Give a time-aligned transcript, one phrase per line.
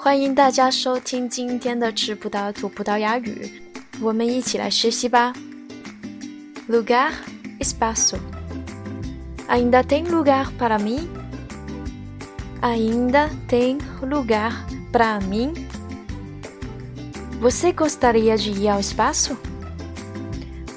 [0.00, 3.50] 欢迎大家收听今天的吃葡萄吐葡萄牙语，
[4.00, 5.32] 我们一起来学习吧。
[6.68, 7.12] Lugar,
[7.60, 8.18] espaço.
[9.48, 11.08] Ainda tem lugar para mim?
[12.60, 15.52] Ainda tem lugar para mim?
[17.40, 19.36] Você gostaria de ir ao espaço?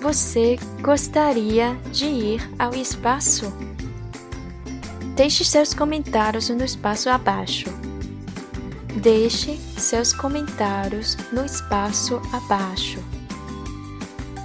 [0.01, 3.51] Você gostaria de ir ao espaço?
[5.15, 7.69] Deixe seus comentários no espaço abaixo.
[8.96, 12.98] Deixe seus comentários no espaço abaixo.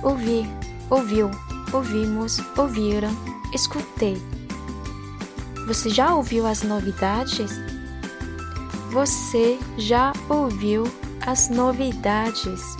[0.03, 0.48] Ouvir,
[0.89, 1.30] ouviu,
[1.72, 3.12] ouvimos, ouviram,
[3.53, 4.22] escutei.
[5.67, 7.52] Você já ouviu as novidades?
[8.91, 10.84] Você já ouviu
[11.27, 12.75] as novidades?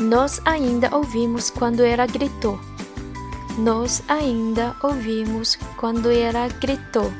[0.00, 2.58] Nós ainda ouvimos quando ela gritou.
[3.58, 7.12] Nós ainda ouvimos quando ela gritou.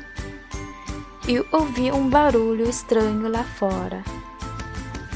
[1.33, 4.03] Eu ouvi um barulho estranho lá fora.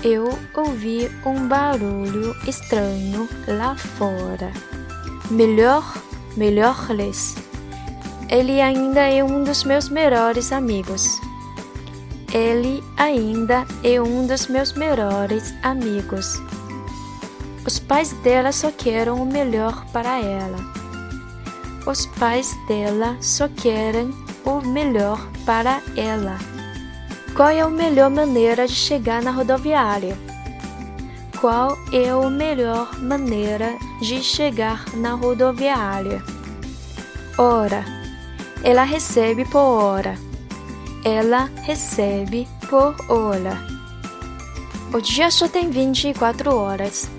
[0.00, 4.52] Eu ouvi um barulho estranho lá fora.
[5.28, 5.82] Melhor,
[6.36, 7.34] melhores.
[8.28, 11.20] Ele ainda é um dos meus melhores amigos.
[12.32, 16.40] Ele ainda é um dos meus melhores amigos.
[17.66, 20.58] Os pais dela só querem o melhor para ela.
[21.84, 24.14] Os pais dela só querem
[24.44, 26.38] o melhor para ela.
[27.34, 30.16] Qual é a melhor maneira de chegar na rodoviária?
[31.40, 36.22] Qual é a melhor maneira de chegar na rodoviária?
[37.36, 37.84] Hora.
[38.62, 40.14] Ela recebe por hora.
[41.04, 43.60] Ela recebe por hora.
[44.92, 47.10] O dia só tem 24 horas.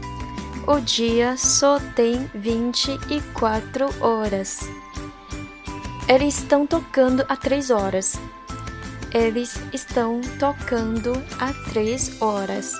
[0.65, 4.61] O dia só tem 24 horas.
[6.07, 8.13] Eles estão tocando há três horas.
[9.11, 12.73] Eles estão tocando há três horas.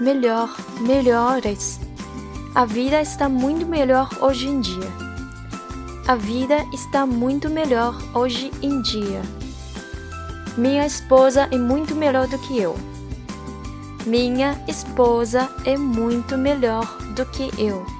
[0.00, 1.78] Melhor, melhores.
[2.54, 4.88] A vida está muito melhor hoje em dia.
[6.08, 9.20] A vida está muito melhor hoje em dia.
[10.56, 12.74] Minha esposa é muito melhor do que eu.
[14.06, 17.95] Minha esposa é muito melhor do que eu.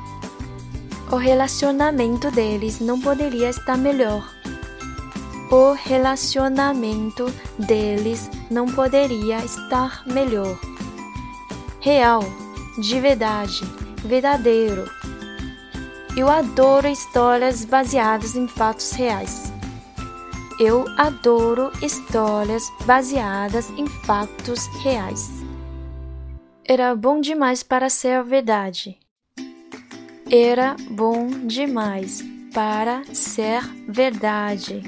[1.11, 4.29] O relacionamento deles não poderia estar melhor.
[5.53, 10.59] O relacionamento deles não poderia estar melhor.
[11.81, 12.25] Real,
[12.77, 13.63] de verdade,
[14.05, 14.91] verdadeiro.
[16.17, 19.53] Eu adoro histórias baseadas em fatos reais.
[20.59, 25.31] Eu adoro histórias baseadas em fatos reais.
[26.65, 28.99] Era bom demais para ser verdade.
[30.31, 32.21] Era bom demais
[32.53, 34.83] para ser verdade.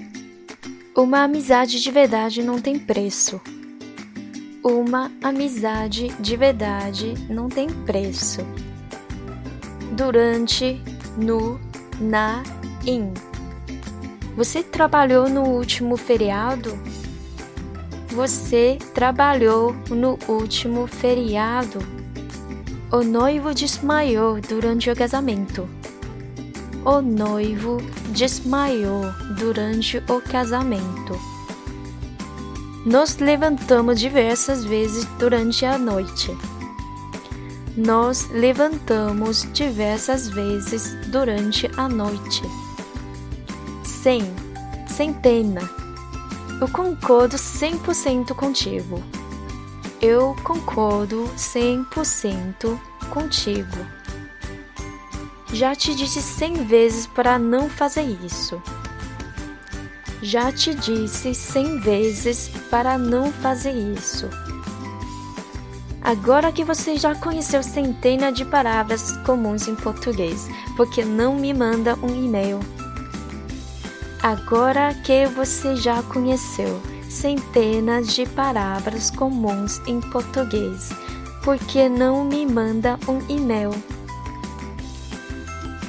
[0.97, 3.41] Uma amizade de verdade não tem preço.
[4.65, 8.41] Uma amizade de verdade não tem preço.
[9.93, 10.83] Durante,
[11.17, 11.61] no,
[12.01, 12.43] na,
[12.85, 13.15] em.
[14.35, 16.77] Você trabalhou no último feriado?
[18.09, 21.98] Você trabalhou no último feriado?
[22.91, 25.69] O noivo desmaiou durante o casamento.
[26.87, 27.77] O noivo
[28.15, 29.03] desmaiou
[29.37, 31.21] durante o casamento.
[32.87, 36.35] Nos levantamos diversas vezes durante a noite.
[37.77, 42.41] Nós levantamos diversas vezes durante a noite.
[43.85, 44.23] Cem,
[44.87, 45.61] centena.
[46.59, 49.18] Eu concordo 100% contigo.
[50.01, 52.79] Eu concordo 100%
[53.11, 53.77] contigo.
[55.53, 58.63] Já te disse cem vezes para não fazer isso.
[60.23, 64.31] Já te disse cem vezes para não fazer isso.
[66.01, 71.97] Agora que você já conheceu centenas de palavras comuns em português, porque não me manda
[71.97, 72.61] um e-mail?
[74.23, 80.92] Agora que você já conheceu centenas de palavras comuns em português.
[81.44, 83.72] Por que não me manda um e-mail?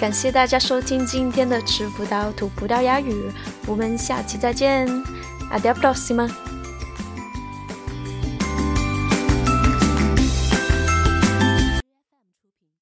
[0.00, 3.31] 感谢大家收听今天的吃葡萄吐葡萄牙语，
[3.66, 4.87] 我们下期再见，
[5.50, 6.28] Até a próxima。